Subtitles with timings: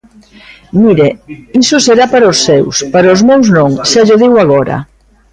[0.81, 1.07] Mire,
[1.61, 4.77] iso será para os seus, para os meus non, xa llo digo agora.